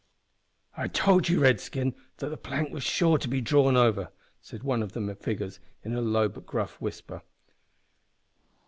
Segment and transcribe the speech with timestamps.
[0.75, 4.09] "I told you, redskin, that the plank would be sure to be drawn over,"
[4.41, 7.21] said one of the figures, in a low but gruff whisper.